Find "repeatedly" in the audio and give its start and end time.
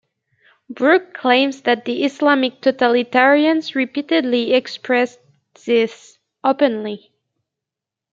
3.75-4.51